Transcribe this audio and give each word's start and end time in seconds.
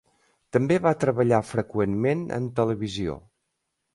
També 0.55 0.77
va 0.85 0.93
treballar 1.03 1.41
freqüentment 1.49 2.23
en 2.39 2.47
televisió. 2.61 3.21